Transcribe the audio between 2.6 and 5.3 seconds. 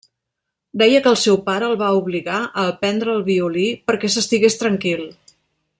aprendre el violí perquè s'estigués tranquil.